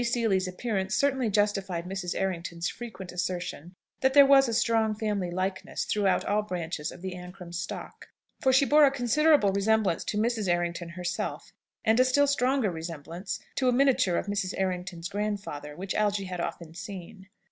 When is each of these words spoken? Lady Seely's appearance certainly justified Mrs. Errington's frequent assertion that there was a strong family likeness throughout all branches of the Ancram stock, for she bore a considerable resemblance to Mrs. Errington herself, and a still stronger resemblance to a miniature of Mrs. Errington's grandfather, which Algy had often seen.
Lady 0.01 0.09
Seely's 0.09 0.47
appearance 0.47 0.95
certainly 0.95 1.29
justified 1.29 1.85
Mrs. 1.85 2.19
Errington's 2.19 2.67
frequent 2.67 3.11
assertion 3.11 3.75
that 3.99 4.15
there 4.15 4.25
was 4.25 4.49
a 4.49 4.53
strong 4.55 4.95
family 4.95 5.29
likeness 5.29 5.85
throughout 5.85 6.25
all 6.25 6.41
branches 6.41 6.91
of 6.91 7.03
the 7.03 7.11
Ancram 7.13 7.53
stock, 7.53 8.07
for 8.39 8.51
she 8.51 8.65
bore 8.65 8.83
a 8.83 8.89
considerable 8.89 9.51
resemblance 9.51 10.03
to 10.05 10.17
Mrs. 10.17 10.47
Errington 10.49 10.89
herself, 10.89 11.53
and 11.85 11.99
a 11.99 12.03
still 12.03 12.25
stronger 12.25 12.71
resemblance 12.71 13.41
to 13.57 13.69
a 13.69 13.71
miniature 13.71 14.17
of 14.17 14.25
Mrs. 14.25 14.55
Errington's 14.57 15.07
grandfather, 15.07 15.75
which 15.75 15.93
Algy 15.93 16.23
had 16.25 16.39
often 16.39 16.73
seen. 16.73 17.27